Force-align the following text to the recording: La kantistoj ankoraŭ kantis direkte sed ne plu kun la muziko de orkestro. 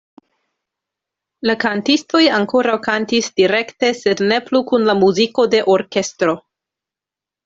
La 1.49 1.55
kantistoj 1.63 2.21
ankoraŭ 2.37 2.77
kantis 2.87 3.29
direkte 3.41 3.91
sed 3.97 4.23
ne 4.31 4.39
plu 4.47 4.63
kun 4.71 4.87
la 4.91 4.97
muziko 5.03 5.45
de 5.55 5.61
orkestro. 5.75 6.35